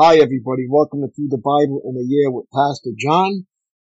[0.00, 0.64] Hi, everybody.
[0.66, 3.44] Welcome to Through the Bible in a Year with Pastor John.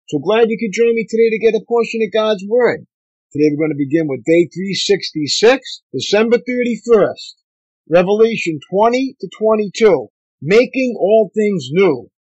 [0.09, 2.85] So glad you could join me today to get a portion of God's Word.
[3.33, 7.33] Today we're going to begin with day 366, December 31st,
[7.89, 10.09] Revelation 20 to 22,
[10.43, 12.11] Making All Things New.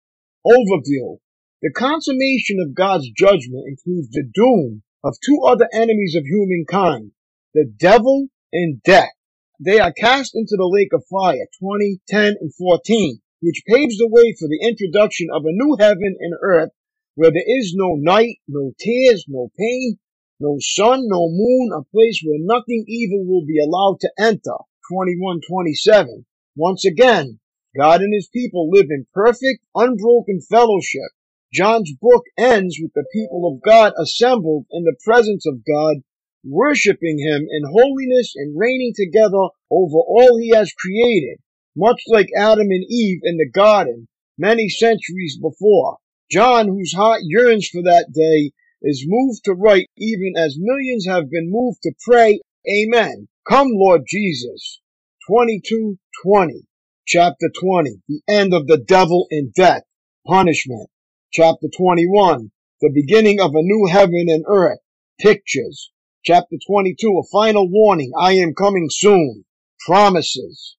[0.47, 1.19] Overview.
[1.61, 7.13] The consummation of God's judgment includes the doom of two other enemies of humankind,
[7.53, 9.13] the devil and death.
[9.61, 14.09] They are cast into the lake of fire, 20, 10, and 14 which paves the
[14.09, 16.71] way for the introduction of a new heaven and earth
[17.17, 19.99] where there is no night, no tears, no pain,
[20.39, 24.57] no sun, no moon, a place where nothing evil will be allowed to enter.
[24.89, 26.25] 2127.
[26.55, 27.41] Once again,
[27.77, 31.11] God and his people live in perfect, unbroken fellowship.
[31.53, 35.97] John's book ends with the people of God assembled in the presence of God,
[36.45, 41.39] worshiping him in holiness and reigning together over all he has created
[41.77, 45.99] much like Adam and Eve in the garden many centuries before.
[46.31, 51.31] John, whose heart yearns for that day, is moved to write even as millions have
[51.31, 53.29] been moved to pray, Amen.
[53.49, 54.81] Come, Lord Jesus.
[55.29, 56.63] 2220.
[57.07, 58.03] Chapter 20.
[58.09, 59.83] The end of the devil and death.
[60.27, 60.89] Punishment.
[61.33, 62.51] Chapter 21.
[62.81, 64.79] The beginning of a new heaven and earth.
[65.21, 65.91] Pictures.
[66.25, 67.19] Chapter 22.
[67.19, 68.13] A final warning.
[68.19, 69.45] I am coming soon.
[69.87, 70.77] Promises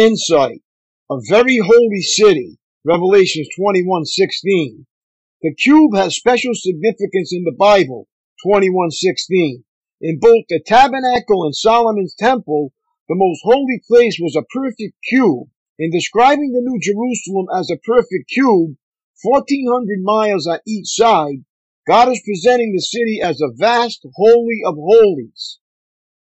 [0.00, 0.62] insight,
[1.10, 4.86] a very holy city, Revelations 21:16.
[5.42, 8.08] The cube has special significance in the Bible,
[8.42, 9.64] 21:16.
[10.00, 12.72] In both the tabernacle and Solomon's temple,
[13.10, 15.50] the most holy place was a perfect cube.
[15.78, 18.76] In describing the New Jerusalem as a perfect cube,
[19.22, 21.44] 1400 miles on each side,
[21.86, 25.58] God is presenting the city as a vast holy of holies.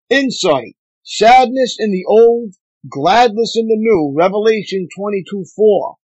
[0.09, 2.55] Insight, sadness in the old,
[2.89, 5.95] gladness in the new, Revelation 22 4.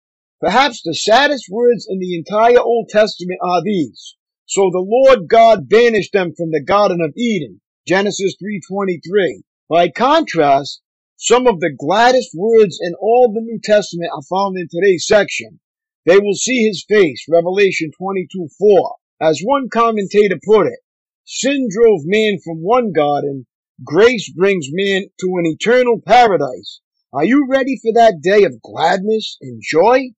[0.41, 4.14] Perhaps the saddest words in the entire Old Testament are these.
[4.44, 9.42] So the Lord God banished them from the Garden of Eden, Genesis 3.23.
[9.69, 10.82] By contrast,
[11.16, 15.60] some of the gladdest words in all the New Testament are found in today's section.
[16.04, 18.92] They will see his face, Revelation 22.4.
[19.20, 20.81] As one commentator put it,
[21.25, 23.47] sin drove man from one garden
[23.84, 26.81] Grace brings man to an eternal paradise.
[27.12, 30.12] Are you ready for that day of gladness and joy?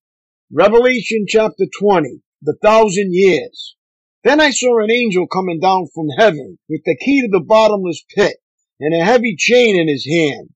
[0.49, 3.75] Revelation chapter 20, the thousand years.
[4.23, 8.05] Then I saw an angel coming down from heaven with the key to the bottomless
[8.15, 8.37] pit
[8.79, 10.51] and a heavy chain in his hand.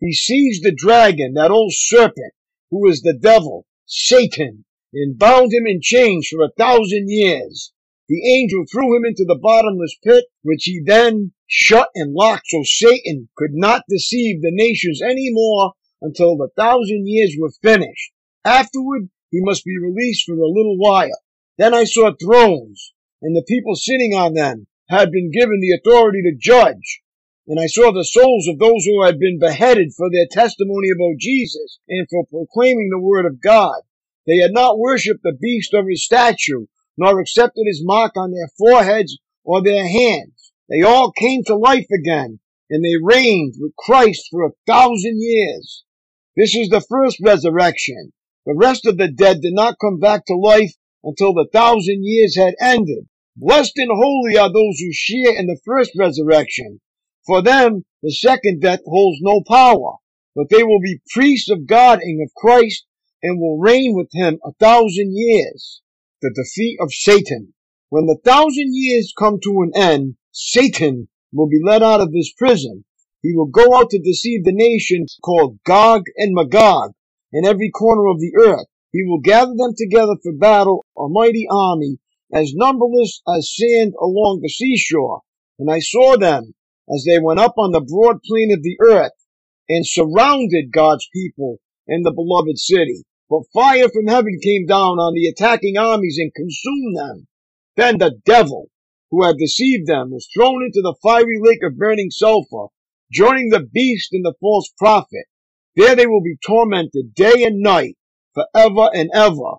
[0.00, 2.34] He seized the dragon, that old serpent,
[2.72, 7.72] who is the devil, Satan, and bound him in chains for a thousand years.
[8.10, 12.64] The angel threw him into the bottomless pit, which he then shut and locked so
[12.64, 18.10] Satan could not deceive the nations any more until the thousand years were finished.
[18.44, 21.20] Afterward, he must be released for a little while.
[21.56, 26.20] Then I saw thrones, and the people sitting on them had been given the authority
[26.22, 27.02] to judge.
[27.46, 31.20] And I saw the souls of those who had been beheaded for their testimony about
[31.20, 33.82] Jesus and for proclaiming the word of God.
[34.26, 36.66] They had not worshipped the beast or his statue,
[36.96, 40.52] nor accepted his mark on their foreheads or their hands.
[40.68, 45.84] They all came to life again, and they reigned with Christ for a thousand years.
[46.36, 48.12] This is the first resurrection.
[48.46, 52.36] The rest of the dead did not come back to life until the thousand years
[52.36, 53.08] had ended.
[53.36, 56.80] Blessed and holy are those who share in the first resurrection.
[57.26, 59.96] For them, the second death holds no power,
[60.34, 62.84] but they will be priests of God and of Christ
[63.22, 65.80] and will reign with him a thousand years
[66.22, 67.54] the defeat of Satan.
[67.88, 72.32] When the thousand years come to an end, Satan will be let out of his
[72.36, 72.84] prison.
[73.22, 76.92] He will go out to deceive the nations called Gog and Magog
[77.32, 78.66] in every corner of the earth.
[78.92, 81.98] He will gather them together for battle, a mighty army,
[82.32, 85.22] as numberless as sand along the seashore.
[85.58, 86.54] And I saw them
[86.88, 89.12] as they went up on the broad plain of the earth
[89.68, 93.04] and surrounded God's people in the beloved city.
[93.30, 97.28] But fire from heaven came down on the attacking armies and consumed them.
[97.76, 98.70] Then the devil,
[99.12, 102.66] who had deceived them, was thrown into the fiery lake of burning sulfur,
[103.12, 105.26] joining the beast and the false prophet.
[105.76, 107.96] There they will be tormented day and night
[108.34, 109.58] forever and ever.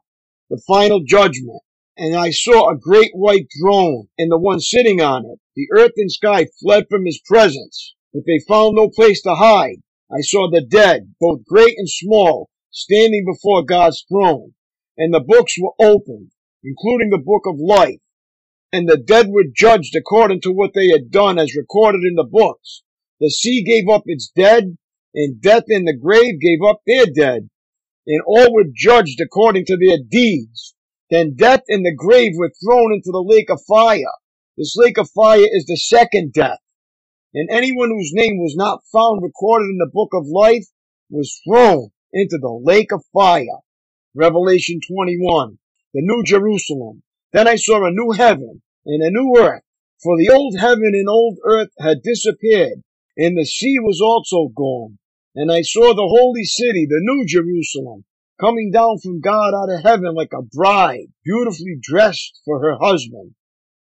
[0.50, 1.62] The final judgment.
[1.96, 5.40] And I saw a great white throne and the one sitting on it.
[5.56, 9.78] The earth and sky fled from his presence, but they found no place to hide.
[10.12, 14.54] I saw the dead, both great and small, standing before God's throne,
[14.98, 16.32] and the books were opened,
[16.64, 18.00] including the book of life.
[18.72, 22.24] And the dead were judged according to what they had done as recorded in the
[22.24, 22.84] books.
[23.20, 24.78] The sea gave up its dead,
[25.14, 27.50] and death and the grave gave up their dead,
[28.08, 30.74] and all were judged according to their deeds.
[31.10, 34.16] Then death and the grave were thrown into the lake of fire.
[34.58, 36.60] This lake of fire is the second death.
[37.34, 40.66] And anyone whose name was not found recorded in the book of life
[41.10, 43.60] was thrown into the lake of fire.
[44.14, 45.58] Revelation 21.
[45.94, 47.04] The New Jerusalem.
[47.32, 49.64] Then I saw a new heaven and a new earth,
[50.04, 52.84] for the old heaven and old earth had disappeared,
[53.18, 54.98] and the sea was also gone.
[55.36, 58.04] And I saw the holy city, the New Jerusalem,
[58.40, 63.36] coming down from God out of heaven like a bride, beautifully dressed for her husband.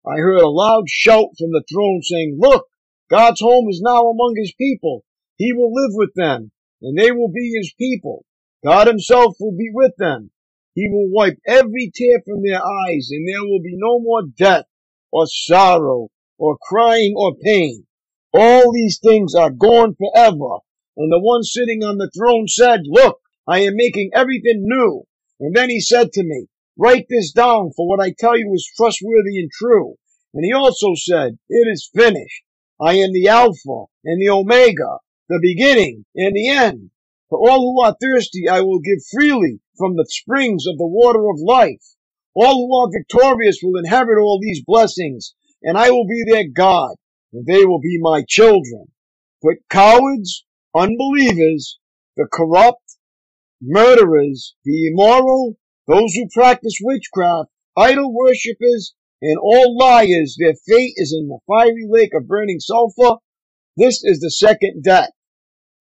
[0.06, 2.68] I heard a loud shout from the throne saying, Look,
[3.10, 5.04] God's home is now among his people.
[5.38, 8.26] He will live with them, and they will be his people.
[8.64, 10.32] God himself will be with them.
[10.74, 14.66] He will wipe every tear from their eyes, and there will be no more death,
[15.12, 17.86] or sorrow, or crying, or pain.
[18.34, 20.60] All these things are gone forever.
[20.96, 25.04] And the one sitting on the throne said, Look, I am making everything new.
[25.40, 26.48] And then he said to me,
[26.78, 29.96] Write this down, for what I tell you is trustworthy and true.
[30.34, 32.44] And he also said, It is finished.
[32.80, 35.00] I am the Alpha and the Omega,
[35.32, 36.92] the beginning and the end.
[37.30, 41.30] For all who are thirsty, I will give freely from the springs of the water
[41.30, 41.82] of life.
[42.36, 45.34] All who are victorious will inherit all these blessings,
[45.64, 46.96] and I will be their God,
[47.32, 48.92] and they will be my children.
[49.42, 50.46] But cowards,
[50.76, 51.80] unbelievers,
[52.18, 52.98] the corrupt,
[53.62, 55.56] murderers, the immoral,
[55.88, 61.86] those who practice witchcraft, idol worshippers, and all liars, their fate is in the fiery
[61.88, 63.20] lake of burning sulfur.
[63.78, 65.12] This is the second death.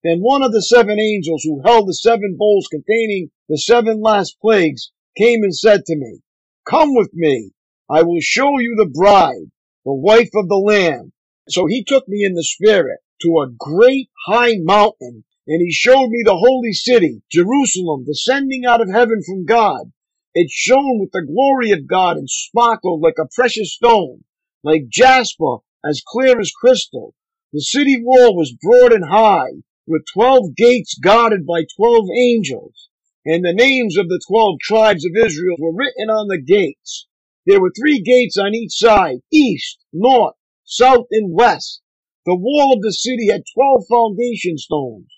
[0.02, 4.38] Then one of the seven angels who held the seven bowls containing the seven last
[4.40, 6.20] plagues came and said to me,
[6.66, 7.52] Come with me.
[7.88, 9.50] I will show you the bride,
[9.84, 11.12] the wife of the Lamb.
[11.48, 16.08] So he took me in the spirit to a great high mountain and he showed
[16.08, 19.92] me the holy city, Jerusalem, descending out of heaven from God.
[20.32, 24.22] It shone with the glory of God and sparkled like a precious stone,
[24.62, 27.14] like jasper, as clear as crystal.
[27.52, 32.88] The city wall was broad and high, with twelve gates guarded by twelve angels,
[33.26, 37.06] and the names of the twelve tribes of Israel were written on the gates.
[37.44, 41.82] There were three gates on each side, east, north, south, and west.
[42.24, 45.08] The wall of the city had twelve foundation stones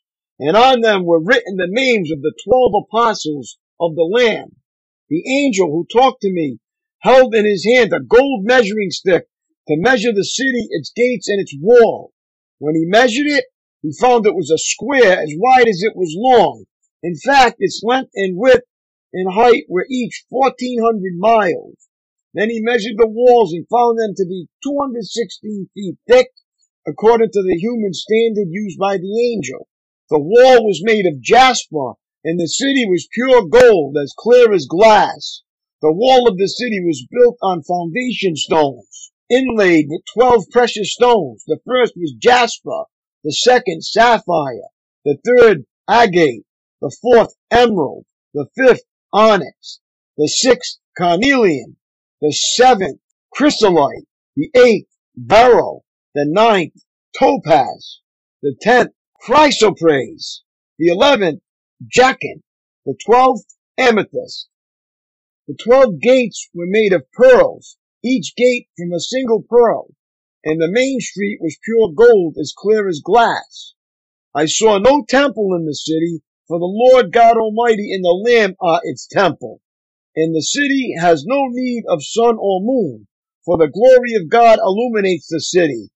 [0.43, 4.57] and on them were written the names of the twelve apostles of the Lamb.
[5.09, 6.59] The angel who talked to me
[6.99, 9.27] held in his hand a gold measuring stick
[9.69, 12.13] to measure the city, its gates, and its wall.
[12.59, 13.45] When he measured it,
[13.83, 16.65] he found it was a square as wide as it was long.
[17.03, 18.65] In fact, its length and width
[19.13, 21.89] and height were each 1400 miles.
[22.33, 26.31] Then he measured the walls and found them to be 216 feet thick,
[26.87, 29.69] according to the human standard used by the angel.
[30.09, 34.67] The wall was made of jasper, and the city was pure gold, as clear as
[34.67, 35.43] glass.
[35.83, 41.43] The wall of the city was built on foundation stones, inlaid with twelve precious stones.
[41.47, 42.85] The first was jasper,
[43.25, 44.69] the second sapphire,
[45.05, 46.45] the third agate,
[46.81, 49.81] the fourth emerald, the fifth onyx,
[50.17, 51.77] the sixth carnelian,
[52.21, 53.01] the seventh
[53.33, 56.75] chrysolite, the eighth beryl, the ninth
[57.19, 58.01] topaz,
[58.43, 58.93] the tenth
[59.25, 60.41] chrysoprase,
[60.79, 61.41] the eleventh
[61.87, 62.43] jacinth,
[62.85, 64.49] the twelfth amethyst.
[65.47, 69.95] The twelve gates were made of pearls, each gate from a single pearl,
[70.45, 73.75] and the main street was pure gold as clear as glass.
[74.35, 78.57] I saw no temple in the city, for the Lord God Almighty and the Lamb
[78.61, 79.61] are its temple.
[80.17, 83.07] And the city has no need of sun or moon,
[83.45, 85.91] for the glory of God illuminates the city,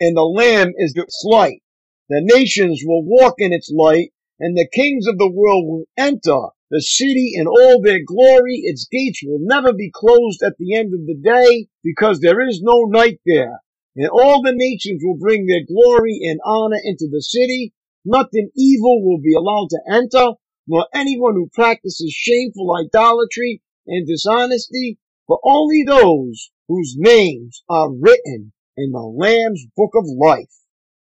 [0.00, 1.62] and the Lamb is its light.
[2.08, 6.48] The nations will walk in its light, and the kings of the world will enter
[6.70, 8.60] the city in all their glory.
[8.64, 12.60] Its gates will never be closed at the end of the day, because there is
[12.62, 13.60] no night there.
[13.94, 17.74] And all the nations will bring their glory and honor into the city.
[18.04, 20.32] Nothing evil will be allowed to enter,
[20.66, 28.52] nor anyone who practices shameful idolatry and dishonesty, but only those whose names are written
[28.76, 30.52] in the Lamb's book of life.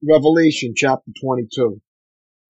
[0.02, 1.80] Revelation chapter 22.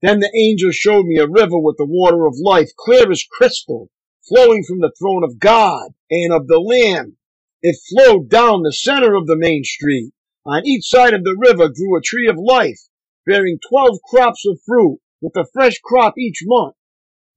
[0.01, 3.91] Then the angel showed me a river with the water of life, clear as crystal,
[4.27, 7.19] flowing from the throne of God and of the Lamb.
[7.61, 10.13] It flowed down the center of the main street.
[10.45, 12.89] On each side of the river grew a tree of life,
[13.25, 16.75] bearing twelve crops of fruit, with a fresh crop each month.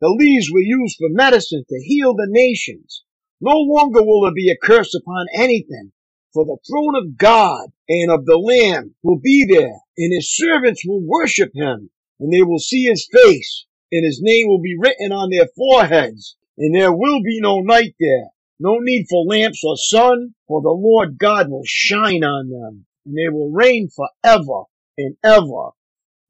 [0.02, 3.04] The leaves were used for medicine to heal the nations.
[3.40, 5.92] No longer will there be a curse upon anything,
[6.34, 10.84] for the throne of God and of the Lamb will be there, and his servants
[10.84, 15.12] will worship him, and they will see his face, and his name will be written
[15.12, 19.78] on their foreheads, and there will be no night there, no need for lamps or
[19.78, 24.64] sun, for the Lord God will shine on them, and they will reign forever
[24.98, 25.72] and ever.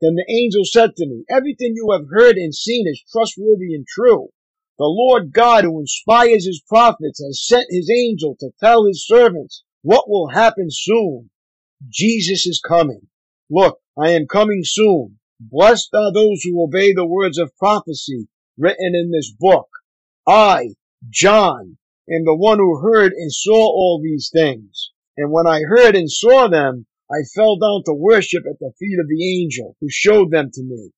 [0.02, 3.88] Then the angel said to me, Everything you have heard and seen is trustworthy and
[3.88, 4.30] true.
[4.78, 9.64] The Lord God who inspires his prophets has sent his angel to tell his servants
[9.84, 11.30] what will happen soon.
[11.88, 13.08] Jesus is coming.
[13.50, 15.20] Look, I am coming soon.
[15.40, 18.28] Blessed are those who obey the words of prophecy
[18.58, 19.70] written in this book.
[20.28, 20.76] I,
[21.10, 21.78] John,
[22.10, 24.92] am the one who heard and saw all these things.
[25.18, 29.00] And when I heard and saw them, I fell down to worship at the feet
[29.00, 30.92] of the angel who showed them to me.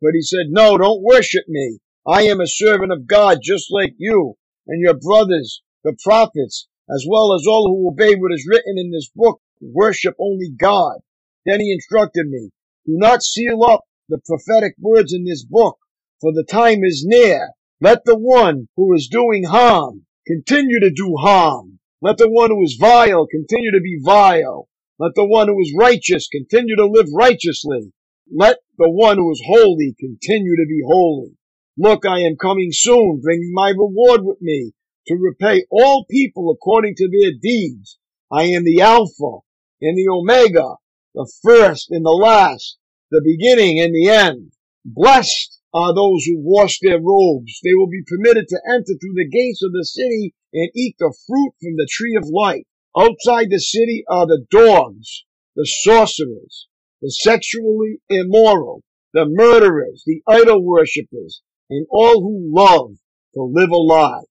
[0.00, 1.78] But he said, no, don't worship me.
[2.06, 4.34] I am a servant of God just like you
[4.66, 8.90] and your brothers, the prophets, as well as all who obey what is written in
[8.90, 9.40] this book.
[9.60, 10.98] Worship only God.
[11.46, 12.50] Then he instructed me,
[12.84, 15.78] do not seal up the prophetic words in this book,
[16.20, 17.50] for the time is near.
[17.80, 21.78] Let the one who is doing harm continue to do harm.
[22.04, 24.68] Let the one who is vile continue to be vile.
[24.98, 27.92] Let the one who is righteous continue to live righteously.
[28.28, 31.36] Let the one who is holy continue to be holy.
[31.78, 34.72] Look, I am coming soon, bringing my reward with me
[35.06, 37.98] to repay all people according to their deeds.
[38.32, 39.38] I am the Alpha
[39.80, 40.74] and the Omega,
[41.14, 42.78] the first and the last,
[43.12, 44.54] the beginning and the end.
[44.84, 47.60] Blessed are those who wash their robes.
[47.62, 51.14] They will be permitted to enter through the gates of the city and eat the
[51.26, 52.64] fruit from the tree of life.
[52.96, 55.24] Outside the city are the dogs,
[55.56, 56.68] the sorcerers,
[57.00, 58.82] the sexually immoral,
[59.14, 62.96] the murderers, the idol worshippers, and all who love
[63.34, 64.24] to live a lie.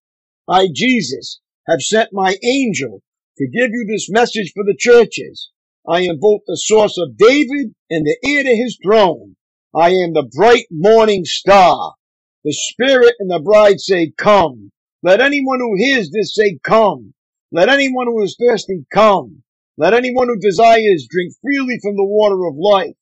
[0.47, 3.01] I, Jesus, have sent my angel
[3.37, 5.49] to give you this message for the churches.
[5.87, 9.35] I am both the source of David and the heir to his throne.
[9.73, 11.95] I am the bright morning star.
[12.43, 14.71] The Spirit and the bride say, Come.
[15.03, 17.13] Let anyone who hears this say, Come.
[17.51, 19.43] Let anyone who is thirsty come.
[19.77, 22.95] Let anyone who desires drink freely from the water of life.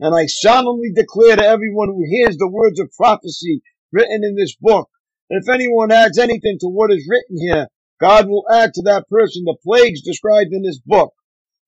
[0.00, 3.62] And I solemnly declare to everyone who hears the words of prophecy
[3.92, 4.90] written in this book,
[5.30, 7.68] that if anyone adds anything to what is written here,
[8.00, 11.14] God will add to that person the plagues described in this book.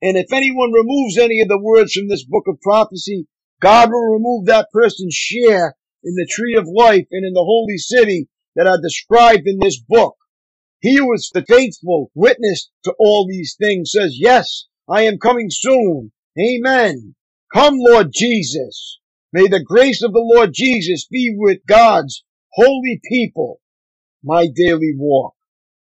[0.02, 3.28] And if anyone removes any of the words from this book of prophecy,
[3.61, 7.78] God will remove that person's share in the tree of life and in the holy
[7.78, 10.16] city that are described in this book.
[10.80, 15.46] He who is the faithful witness to all these things says, yes, I am coming
[15.48, 16.10] soon.
[16.36, 17.14] Amen.
[17.54, 18.98] Come, Lord Jesus.
[19.32, 22.24] May the grace of the Lord Jesus be with God's
[22.54, 23.60] holy people.
[24.24, 25.34] My daily walk.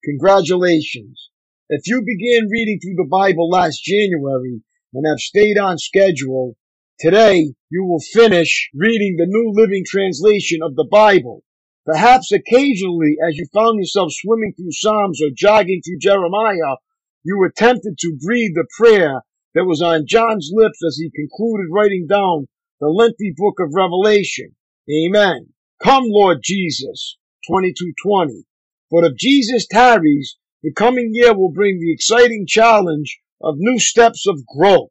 [0.02, 1.30] Congratulations.
[1.68, 4.62] If you began reading through the Bible last January
[4.92, 6.56] and have stayed on schedule,
[6.98, 11.44] today you will finish reading the New Living Translation of the Bible.
[11.86, 16.76] Perhaps occasionally, as you found yourself swimming through Psalms or jogging through Jeremiah,
[17.24, 19.22] you were tempted to breathe the prayer
[19.54, 22.48] that was on John's lips as he concluded writing down
[22.80, 24.54] the lengthy book of Revelation.
[24.90, 25.52] Amen.
[25.82, 27.16] Come, Lord Jesus.
[27.46, 28.44] 2220.
[28.90, 34.26] But if Jesus tarries, the coming year will bring the exciting challenge of new steps
[34.26, 34.90] of growth.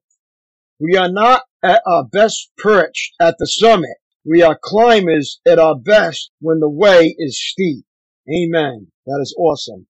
[0.79, 3.97] We are not at our best perched at the summit.
[4.25, 7.83] We are climbers at our best when the way is steep.
[8.33, 8.87] Amen.
[9.05, 9.87] That is awesome.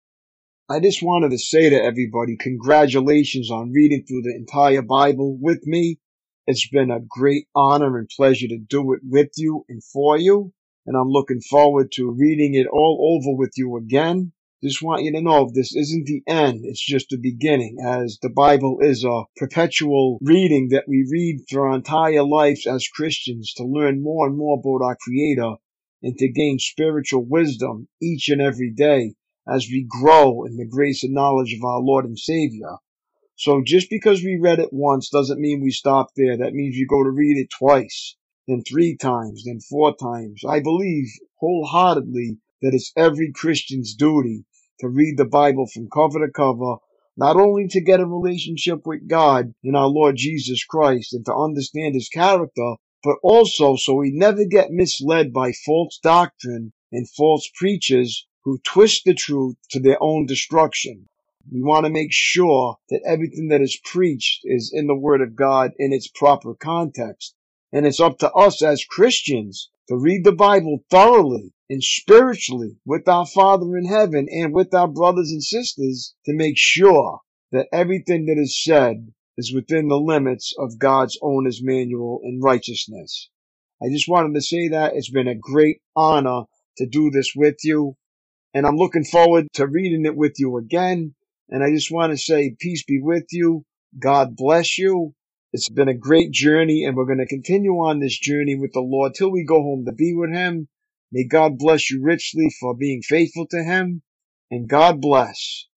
[0.67, 5.67] I just wanted to say to everybody, congratulations on reading through the entire Bible with
[5.67, 5.99] me.
[6.47, 10.51] It's been a great honor and pleasure to do it with you and for you.
[10.87, 14.31] And I'm looking forward to reading it all over with you again.
[14.63, 18.29] Just want you to know this isn't the end, it's just the beginning, as the
[18.29, 23.65] Bible is a perpetual reading that we read through our entire lives as Christians to
[23.65, 25.55] learn more and more about our Creator
[26.01, 29.15] and to gain spiritual wisdom each and every day
[29.45, 32.77] as we grow in the grace and knowledge of our Lord and Savior.
[33.35, 36.37] So just because we read it once doesn't mean we stop there.
[36.37, 38.15] That means you go to read it twice,
[38.47, 40.45] then three times, then four times.
[40.47, 41.07] I believe
[41.41, 44.45] wholeheartedly that it's every Christian's duty
[44.79, 46.77] to read the Bible from cover to cover,
[47.15, 51.35] not only to get a relationship with God and our Lord Jesus Christ and to
[51.35, 57.49] understand his character, but also so we never get misled by false doctrine and false
[57.55, 61.07] preachers who twist the truth to their own destruction.
[61.51, 65.35] We want to make sure that everything that is preached is in the Word of
[65.35, 67.35] God in its proper context.
[67.71, 73.07] And it's up to us as Christians to read the Bible thoroughly and spiritually with
[73.07, 77.19] our Father in heaven and with our brothers and sisters to make sure
[77.51, 83.31] that everything that is said is within the limits of God's owner's manual in righteousness.
[83.81, 86.43] I just wanted to say that it's been a great honor
[86.77, 87.95] to do this with you.
[88.53, 91.15] And I'm looking forward to reading it with you again.
[91.49, 93.65] And I just want to say peace be with you.
[93.97, 95.15] God bless you.
[95.53, 98.81] It's been a great journey and we're going to continue on this journey with the
[98.81, 100.67] Lord till we go home to be with him.
[101.13, 104.03] May God bless you richly for being faithful to him
[104.51, 105.67] and God bless.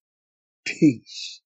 [0.66, 1.42] Peace.